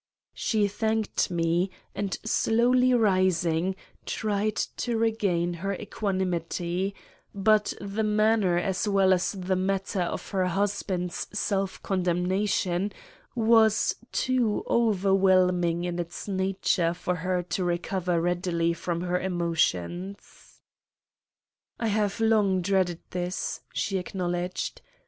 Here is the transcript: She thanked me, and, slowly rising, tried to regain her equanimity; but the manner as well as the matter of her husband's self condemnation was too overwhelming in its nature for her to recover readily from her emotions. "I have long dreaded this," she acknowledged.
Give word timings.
She 0.33 0.67
thanked 0.67 1.29
me, 1.29 1.69
and, 1.93 2.17
slowly 2.25 2.91
rising, 2.95 3.75
tried 4.07 4.55
to 4.77 4.97
regain 4.97 5.53
her 5.61 5.75
equanimity; 5.75 6.95
but 7.35 7.75
the 7.79 8.01
manner 8.03 8.57
as 8.57 8.87
well 8.87 9.13
as 9.13 9.33
the 9.33 9.55
matter 9.55 10.01
of 10.01 10.31
her 10.31 10.47
husband's 10.47 11.27
self 11.37 11.83
condemnation 11.83 12.91
was 13.35 13.95
too 14.11 14.63
overwhelming 14.67 15.83
in 15.83 15.99
its 15.99 16.27
nature 16.27 16.95
for 16.95 17.17
her 17.17 17.43
to 17.43 17.63
recover 17.63 18.19
readily 18.19 18.73
from 18.73 19.01
her 19.01 19.19
emotions. 19.19 20.61
"I 21.79 21.89
have 21.89 22.19
long 22.19 22.61
dreaded 22.63 23.01
this," 23.11 23.61
she 23.71 23.99
acknowledged. 23.99 24.81